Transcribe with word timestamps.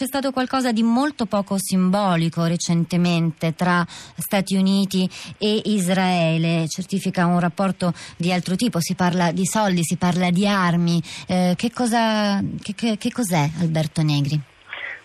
C'è 0.00 0.06
stato 0.06 0.32
qualcosa 0.32 0.72
di 0.72 0.82
molto 0.82 1.26
poco 1.26 1.58
simbolico 1.58 2.46
recentemente 2.46 3.54
tra 3.54 3.84
Stati 3.86 4.56
Uniti 4.56 5.06
e 5.38 5.60
Israele, 5.66 6.66
certifica 6.68 7.26
un 7.26 7.38
rapporto 7.38 7.92
di 8.16 8.32
altro 8.32 8.56
tipo, 8.56 8.80
si 8.80 8.94
parla 8.94 9.30
di 9.30 9.44
soldi, 9.44 9.82
si 9.82 9.98
parla 9.98 10.30
di 10.30 10.46
armi. 10.46 11.02
Eh, 11.28 11.52
che, 11.54 11.70
cosa, 11.70 12.40
che, 12.62 12.74
che, 12.74 12.96
che 12.96 13.12
cos'è 13.12 13.46
Alberto 13.60 14.00
Negri? 14.00 14.40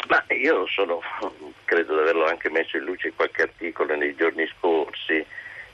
Ma 0.08 0.24
io 0.34 0.66
sono, 0.68 1.02
credo 1.66 1.94
di 1.94 2.00
averlo 2.00 2.28
anche 2.28 2.50
messo 2.50 2.78
in 2.78 2.86
luce 2.86 3.10
in 3.10 3.16
qualche 3.16 3.42
articolo 3.42 3.98
nei 3.98 4.16
giorni 4.16 4.48
scorsi, 4.58 5.26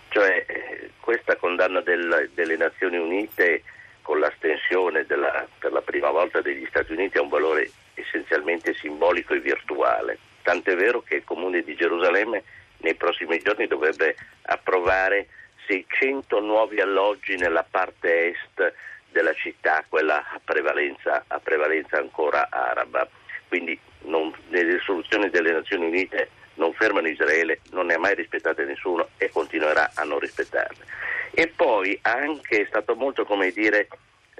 cioè 0.09 0.45
eh, 0.47 0.89
questa 0.99 1.35
condanna 1.35 1.81
del, 1.81 2.31
delle 2.33 2.57
Nazioni 2.57 2.97
Unite 2.97 3.61
con 4.01 4.17
l'astensione 4.17 5.05
della, 5.05 5.47
per 5.59 5.71
la 5.71 5.81
prima 5.81 6.09
volta 6.09 6.41
degli 6.41 6.65
Stati 6.69 6.93
Uniti 6.93 7.19
ha 7.19 7.21
un 7.21 7.29
valore 7.29 7.69
essenzialmente 7.93 8.73
simbolico 8.73 9.33
e 9.33 9.39
virtuale. 9.39 10.17
Tant'è 10.41 10.75
vero 10.75 11.01
che 11.01 11.15
il 11.15 11.23
Comune 11.23 11.61
di 11.61 11.75
Gerusalemme 11.75 12.43
nei 12.77 12.95
prossimi 12.95 13.39
giorni 13.39 13.67
dovrebbe 13.67 14.16
approvare 14.43 15.27
600 15.67 16.39
nuovi 16.39 16.81
alloggi 16.81 17.35
nella 17.35 17.66
parte 17.69 18.30
est 18.30 18.73
della 19.09 19.33
città, 19.33 19.83
quella 19.88 20.17
a 20.17 20.39
prevalenza, 20.43 21.25
a 21.27 21.39
prevalenza 21.39 21.97
ancora 21.97 22.47
araba. 22.49 23.07
Quindi 23.47 23.77
non, 24.03 24.33
le 24.49 24.63
risoluzioni 24.63 25.30
delle 25.30 25.52
Nazioni 25.52 25.85
Unite 25.85 26.30
non 26.55 26.73
fermano 26.73 27.08
Israele, 27.08 27.59
non 27.71 27.88
ne 27.88 27.95
ha 27.95 27.99
mai 27.99 28.16
rispettate 28.16 28.63
nessuno 28.63 29.09
e 29.17 29.30
continuerà 29.30 29.91
a 29.95 30.03
non 30.03 30.19
rispettarle. 30.19 30.85
E 31.33 31.47
poi 31.47 31.97
anche 32.02 32.61
è 32.61 32.66
stato 32.67 32.95
molto, 32.95 33.25
come 33.25 33.52
dire, 33.52 33.88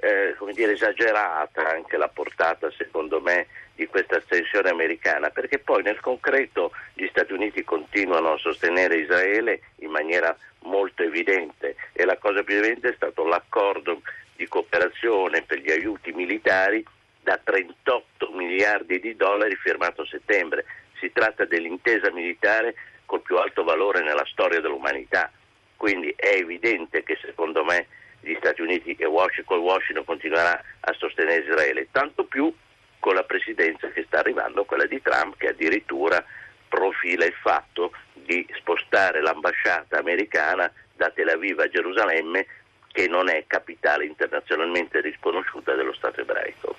eh, 0.02 0.34
come 0.36 0.52
dire, 0.52 0.72
esagerata 0.72 1.70
anche 1.70 1.96
la 1.96 2.08
portata, 2.08 2.68
secondo 2.76 3.20
me, 3.20 3.46
di 3.76 3.86
questa 3.86 4.16
estensione 4.16 4.68
americana, 4.68 5.30
perché 5.30 5.60
poi 5.60 5.84
nel 5.84 6.00
concreto 6.00 6.72
gli 6.92 7.06
Stati 7.06 7.32
Uniti 7.32 7.62
continuano 7.62 8.32
a 8.32 8.38
sostenere 8.38 8.96
Israele 8.96 9.60
in 9.76 9.90
maniera 9.90 10.36
molto 10.64 11.04
evidente 11.04 11.76
e 11.92 12.04
la 12.04 12.16
cosa 12.18 12.42
più 12.42 12.56
evidente 12.56 12.88
è 12.88 12.94
stato 12.94 13.24
l'accordo 13.24 14.02
di 14.34 14.48
cooperazione 14.48 15.42
per 15.42 15.58
gli 15.58 15.70
aiuti 15.70 16.10
militari 16.10 16.84
da 17.20 17.38
38 17.40 18.32
miliardi 18.32 18.98
di 18.98 19.14
dollari 19.14 19.54
firmato 19.54 20.02
a 20.02 20.06
settembre. 20.06 20.64
Si 20.98 21.12
tratta 21.12 21.44
dell'intesa 21.44 22.10
militare 22.10 22.74
col 23.06 23.22
più 23.22 23.36
alto 23.36 23.62
valore 23.62 24.02
nella 24.02 24.26
storia 24.26 24.60
dell'umanità. 24.60 25.30
Quindi 25.76 26.12
è 26.16 26.34
evidente 26.34 27.04
che 27.04 27.16
secondo 27.22 27.62
me 27.62 27.86
gli 28.22 28.34
Stati 28.38 28.62
Uniti 28.62 28.94
e 28.98 29.04
Washington, 29.04 29.58
Washington 29.58 30.04
continuerà 30.04 30.62
a 30.80 30.92
sostenere 30.96 31.42
Israele, 31.42 31.88
tanto 31.90 32.24
più 32.24 32.52
con 32.98 33.14
la 33.14 33.24
presidenza 33.24 33.88
che 33.88 34.04
sta 34.06 34.20
arrivando, 34.20 34.64
quella 34.64 34.86
di 34.86 35.02
Trump, 35.02 35.36
che 35.36 35.48
addirittura 35.48 36.24
profila 36.68 37.24
il 37.24 37.34
fatto 37.34 37.92
di 38.12 38.46
spostare 38.58 39.20
l'ambasciata 39.20 39.98
americana 39.98 40.72
da 40.94 41.10
Tel 41.10 41.28
Aviv 41.28 41.58
a 41.58 41.68
Gerusalemme, 41.68 42.46
che 42.92 43.08
non 43.08 43.28
è 43.28 43.44
capitale 43.46 44.06
internazionalmente 44.06 45.00
riconosciuta 45.00 45.74
dello 45.74 45.92
Stato 45.94 46.20
ebraico. 46.20 46.76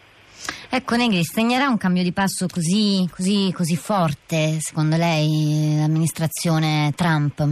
Ecco 0.69 0.95
Negri, 0.95 1.23
segnerà 1.23 1.67
un 1.67 1.77
cambio 1.77 2.03
di 2.03 2.13
passo 2.13 2.47
così, 2.47 3.07
così, 3.13 3.51
così 3.53 3.75
forte, 3.75 4.57
secondo 4.59 4.95
lei, 4.95 5.77
l'amministrazione 5.77 6.93
Trump? 6.95 7.43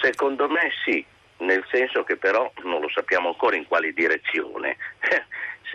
Secondo 0.00 0.48
me 0.48 0.70
sì, 0.84 1.04
nel 1.46 1.64
senso 1.70 2.04
che 2.04 2.16
però 2.16 2.52
non 2.64 2.80
lo 2.80 2.88
sappiamo 2.90 3.28
ancora 3.28 3.56
in 3.56 3.66
quale 3.66 3.92
direzione. 3.92 4.76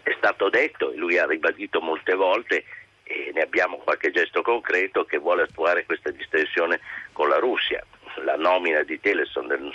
È 0.04 0.14
stato 0.18 0.50
detto 0.50 0.92
e 0.92 0.96
lui 0.96 1.18
ha 1.18 1.26
ribadito 1.26 1.82
molte 1.82 2.14
volte 2.14 2.64
e 3.04 3.32
ne 3.34 3.42
abbiamo 3.42 3.78
qualche 3.78 4.12
gesto 4.12 4.42
concreto 4.42 5.06
che 5.06 5.18
vuole 5.18 5.44
attuare 5.44 5.86
questa 5.86 6.12
distensione 6.12 6.80
con 7.12 7.28
la 7.28 7.38
Russia. 7.38 7.84
La 8.24 8.36
nomina 8.36 8.84
di 8.84 9.00
Tillerson 9.00 9.48
del 9.48 9.72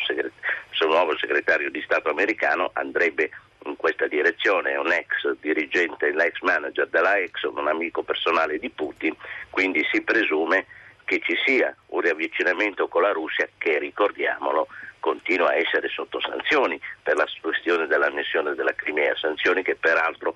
suo 0.70 0.86
nuovo 0.86 1.16
segretario 1.16 1.70
di 1.70 1.82
Stato 1.82 2.10
americano 2.10 2.70
andrebbe 2.74 3.30
in 3.64 3.76
questa 3.76 4.06
direzione, 4.06 4.72
è 4.72 4.78
un 4.78 4.92
ex 4.92 5.30
dirigente, 5.40 6.12
l'ex 6.12 6.40
manager 6.40 6.86
della 6.88 7.18
Exxon, 7.18 7.56
un 7.56 7.68
amico 7.68 8.02
personale 8.02 8.58
di 8.58 8.70
Putin, 8.70 9.14
quindi 9.50 9.84
si 9.90 10.02
presume 10.02 10.66
che 11.04 11.20
ci 11.24 11.36
sia 11.44 11.74
un 11.88 12.00
riavvicinamento 12.00 12.88
con 12.88 13.02
la 13.02 13.12
Russia 13.12 13.48
che, 13.58 13.78
ricordiamolo, 13.78 14.68
continua 15.06 15.50
a 15.50 15.54
essere 15.54 15.88
sotto 15.88 16.20
sanzioni 16.20 16.80
per 17.00 17.14
la 17.14 17.26
questione 17.40 17.86
dell'annessione 17.86 18.54
della 18.54 18.74
Crimea, 18.74 19.14
sanzioni 19.14 19.62
che 19.62 19.76
peraltro 19.76 20.34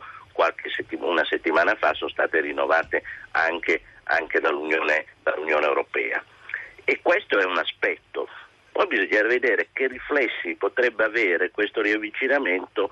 settim- 0.77 1.03
una 1.03 1.25
settimana 1.25 1.75
fa 1.75 1.93
sono 1.95 2.09
state 2.09 2.41
rinnovate 2.41 3.03
anche, 3.33 3.83
anche 4.05 4.39
dall'Unione, 4.39 5.07
dall'Unione 5.25 5.67
Europea. 5.67 6.23
E 6.85 7.01
questo 7.03 7.37
è 7.41 7.45
un 7.45 7.59
aspetto. 7.59 8.29
Poi 8.71 8.87
bisogna 8.87 9.23
vedere 9.27 9.71
che 9.73 9.89
riflessi 9.89 10.55
potrebbe 10.55 11.03
avere 11.03 11.51
questo 11.51 11.83
riavvicinamento 11.83 12.91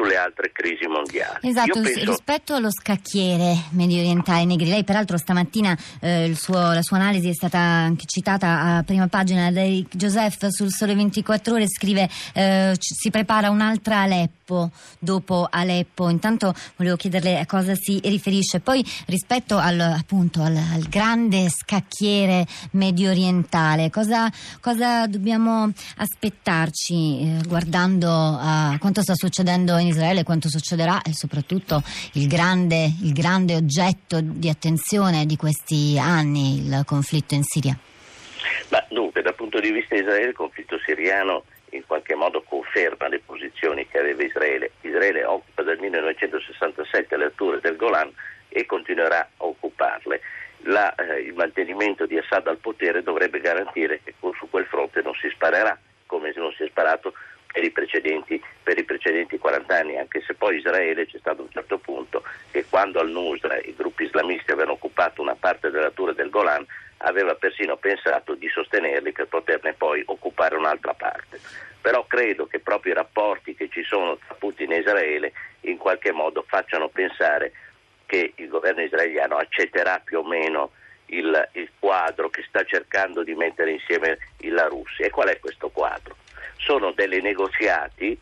sulle 0.00 0.16
altre 0.16 0.50
crisi 0.52 0.86
mondiali. 0.86 1.48
Esatto, 1.48 1.80
penso... 1.80 2.04
rispetto 2.04 2.54
allo 2.54 2.70
scacchiere 2.70 3.54
medio 3.70 3.98
orientale 3.98 4.44
Negri, 4.44 4.68
lei 4.68 4.84
peraltro 4.84 5.18
stamattina 5.18 5.76
eh, 6.00 6.32
suo, 6.34 6.72
la 6.72 6.82
sua 6.82 6.96
analisi 6.96 7.28
è 7.28 7.34
stata 7.34 7.58
anche 7.58 8.06
citata 8.06 8.76
a 8.76 8.82
prima 8.82 9.06
pagina 9.08 9.50
da 9.50 9.62
Joseph 9.62 10.46
sul 10.48 10.70
Sole 10.70 10.94
24 10.94 11.54
Ore, 11.54 11.68
scrive 11.68 12.08
eh, 12.32 12.72
si 12.78 13.10
prepara 13.10 13.50
un'altra 13.50 14.00
Aleppo 14.00 14.39
dopo 14.98 15.46
Aleppo, 15.50 16.08
intanto 16.08 16.54
volevo 16.76 16.96
chiederle 16.96 17.38
a 17.38 17.46
cosa 17.46 17.74
si 17.74 18.00
riferisce, 18.04 18.60
poi 18.60 18.84
rispetto 19.06 19.56
al, 19.56 19.78
appunto, 19.80 20.42
al, 20.42 20.56
al 20.56 20.82
grande 20.88 21.48
scacchiere 21.48 22.46
medio 22.72 23.10
orientale, 23.10 23.90
cosa, 23.90 24.30
cosa 24.60 25.06
dobbiamo 25.06 25.70
aspettarci 25.96 27.20
eh, 27.20 27.38
guardando 27.46 28.08
a 28.10 28.76
quanto 28.78 29.02
sta 29.02 29.14
succedendo 29.14 29.76
in 29.78 29.88
Israele, 29.88 30.22
quanto 30.22 30.48
succederà 30.48 31.02
e 31.02 31.12
soprattutto 31.12 31.82
il 32.12 32.26
grande, 32.26 32.92
il 33.02 33.12
grande 33.12 33.54
oggetto 33.54 34.20
di 34.20 34.48
attenzione 34.48 35.26
di 35.26 35.36
questi 35.36 35.98
anni, 35.98 36.58
il 36.64 36.82
conflitto 36.84 37.34
in 37.34 37.42
Siria? 37.42 37.78
Ma 38.70 38.84
dunque, 38.88 39.22
dal 39.22 39.34
punto 39.34 39.60
di 39.60 39.70
vista 39.70 39.94
Israele, 39.94 40.28
il 40.28 40.34
conflitto 40.34 40.78
siriano 40.84 41.44
in 41.70 41.86
qualche 41.86 42.14
modo 42.14 42.42
conferma 42.42 43.08
le 43.08 43.20
posizioni 43.20 43.86
che 43.86 43.98
aveva 43.98 44.22
Israele. 44.22 44.72
Israele 44.80 45.24
occupa 45.24 45.62
dal 45.62 45.78
1967 45.78 47.16
le 47.16 47.24
alture 47.24 47.60
del 47.60 47.76
Golan 47.76 48.12
e 48.48 48.66
continuerà 48.66 49.20
a 49.20 49.44
occuparle. 49.44 50.20
La, 50.64 50.94
eh, 50.94 51.20
il 51.20 51.34
mantenimento 51.34 52.06
di 52.06 52.18
Assad 52.18 52.46
al 52.46 52.58
potere 52.58 53.02
dovrebbe 53.02 53.40
garantire 53.40 54.00
che 54.02 54.14
su 54.20 54.50
quel 54.50 54.66
fronte 54.66 55.00
non 55.02 55.14
si 55.14 55.28
sparerà, 55.30 55.78
come 56.06 56.32
non 56.36 56.52
si 56.52 56.64
è 56.64 56.68
sparato 56.68 57.14
per 57.52 57.64
i, 57.64 57.70
precedenti, 57.70 58.40
per 58.62 58.78
i 58.78 58.84
precedenti 58.84 59.38
40 59.38 59.74
anni, 59.74 59.98
anche 59.98 60.22
se 60.26 60.34
poi 60.34 60.56
Israele 60.56 61.06
c'è 61.06 61.18
stato 61.18 61.42
un 61.42 61.50
certo 61.50 61.78
punto 61.78 62.22
che 62.50 62.64
quando 62.68 63.00
al-Nusra 63.00 63.58
i 63.58 63.74
gruppi 63.74 64.04
islamisti 64.04 64.52
avevano 64.52 64.74
occupato 64.74 65.20
una 65.20 65.34
parte 65.34 65.70
della 65.70 65.90
Tura 65.90 66.12
del 66.12 66.30
Golan 66.30 66.64
aveva 67.02 67.34
persino 67.34 67.76
pensato 67.76 68.34
di 68.34 68.48
sostenerli 68.48 69.12
per 69.12 69.26
poterne 69.26 69.72
poi 69.74 70.02
occupare 70.06 70.56
un'altra 70.56 70.94
parte. 70.94 71.40
Però 71.80 72.04
credo 72.06 72.46
che 72.46 72.60
proprio 72.60 72.92
i 72.92 72.96
rapporti 72.96 73.54
che 73.54 73.68
ci 73.70 73.82
sono 73.82 74.18
tra 74.18 74.34
Putin 74.34 74.72
e 74.72 74.78
Israele 74.78 75.32
in 75.62 75.76
qualche 75.76 76.12
modo 76.12 76.44
facciano 76.46 76.88
pensare 76.88 77.52
che 78.06 78.32
il 78.36 78.48
governo 78.48 78.82
israeliano 78.82 79.36
accetterà 79.36 80.00
più 80.02 80.18
o 80.18 80.24
meno 80.24 80.72
il, 81.06 81.48
il 81.52 81.70
quadro 81.78 82.28
che 82.28 82.44
sta 82.46 82.64
cercando 82.64 83.22
di 83.22 83.34
mettere 83.34 83.72
insieme 83.72 84.18
la 84.38 84.66
Russia. 84.66 85.06
E 85.06 85.10
qual 85.10 85.28
è 85.28 85.38
questo 85.38 85.70
quadro? 85.70 86.16
sono 86.60 86.92
dei 86.92 87.20
negoziati 87.20 88.18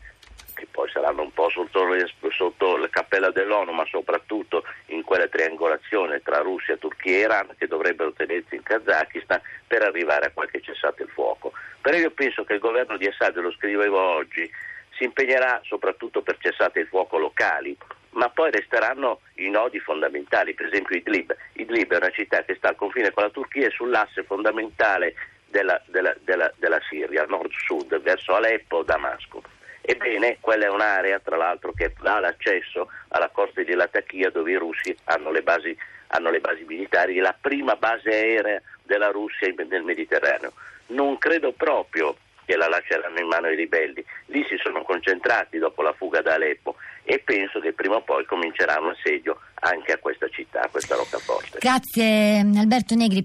poi 0.79 0.89
saranno 0.91 1.23
un 1.23 1.33
po' 1.33 1.49
sotto, 1.49 1.85
sotto, 2.29 2.77
la 2.77 2.87
cappella 2.87 3.31
dell'ONU, 3.31 3.73
ma 3.73 3.85
soprattutto 3.85 4.63
in 4.87 5.03
quella 5.03 5.27
triangolazione 5.27 6.21
tra 6.21 6.37
Russia, 6.37 6.77
Turchia 6.77 7.17
e 7.17 7.19
Iran 7.19 7.49
che 7.57 7.67
dovrebbero 7.67 8.13
tenersi 8.13 8.55
in 8.55 8.63
Kazakistan 8.63 9.41
per 9.67 9.81
arrivare 9.81 10.27
a 10.27 10.31
qualche 10.31 10.61
cessato 10.61 11.03
il 11.03 11.09
fuoco. 11.09 11.51
Però 11.81 11.97
io 11.97 12.11
penso 12.11 12.45
che 12.45 12.53
il 12.53 12.59
governo 12.59 12.95
di 12.95 13.07
Assad, 13.07 13.35
lo 13.41 13.51
scrivevo 13.51 13.99
oggi, 13.99 14.49
si 14.91 15.03
impegnerà 15.03 15.59
soprattutto 15.65 16.21
per 16.21 16.37
cessate 16.39 16.79
il 16.79 16.87
fuoco 16.87 17.17
locali, 17.17 17.75
ma 18.11 18.29
poi 18.29 18.49
resteranno 18.49 19.19
i 19.35 19.49
nodi 19.49 19.79
fondamentali, 19.79 20.53
per 20.53 20.67
esempio 20.67 20.95
Idlib. 20.95 21.35
Idlib 21.55 21.91
è 21.91 21.97
una 21.97 22.11
città 22.11 22.45
che 22.45 22.55
sta 22.55 22.69
al 22.69 22.77
confine 22.77 23.11
con 23.11 23.23
la 23.23 23.31
Turchia 23.31 23.67
e 23.67 23.71
sull'asse 23.71 24.23
fondamentale 24.23 25.13
della, 25.47 25.81
della, 25.87 26.15
della, 26.23 26.49
della 26.55 26.79
Siria, 26.89 27.25
nord-sud, 27.25 27.99
verso 27.99 28.33
Aleppo, 28.33 28.83
Damasco. 28.83 29.57
Ebbene, 29.89 30.37
quella 30.39 30.65
è 30.65 30.69
un'area, 30.69 31.19
tra 31.19 31.35
l'altro, 31.35 31.71
che 31.73 31.93
dà 31.99 32.19
l'accesso 32.19 32.91
alla 33.07 33.29
costa 33.29 33.63
di 33.63 33.73
Latakia 33.73 34.29
dove 34.29 34.51
i 34.51 34.55
russi 34.55 34.95
hanno 35.05 35.31
le 35.31 35.41
basi, 35.41 35.75
hanno 36.09 36.29
le 36.29 36.39
basi 36.39 36.63
militari, 36.67 37.17
la 37.17 37.35
prima 37.39 37.75
base 37.75 38.09
aerea 38.11 38.61
della 38.83 39.09
Russia 39.09 39.51
nel 39.67 39.81
Mediterraneo. 39.81 40.53
Non 40.87 41.17
credo 41.17 41.53
proprio 41.53 42.15
gliela 42.45 42.67
lasceranno 42.67 43.19
in 43.19 43.27
mano 43.27 43.47
ai 43.47 43.55
ribelli. 43.55 44.03
Lì 44.27 44.43
si 44.47 44.57
sono 44.61 44.83
concentrati 44.83 45.57
dopo 45.57 45.81
la 45.81 45.93
fuga 45.93 46.21
da 46.21 46.33
Aleppo 46.33 46.75
e 47.03 47.19
penso 47.19 47.59
che 47.59 47.73
prima 47.73 47.95
o 47.95 48.01
poi 48.01 48.25
cominceranno 48.25 48.89
assedio 48.89 49.39
anche 49.61 49.93
a 49.93 49.97
questa 49.97 50.27
città, 50.29 50.61
a 50.61 50.67
questa 50.69 50.95
roccaforte. 50.95 51.57
Grazie 51.59 52.39
Alberto 52.57 52.93
Negri. 52.93 53.17